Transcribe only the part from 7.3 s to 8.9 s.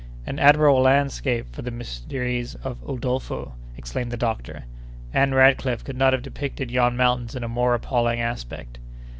in a more appalling aspect."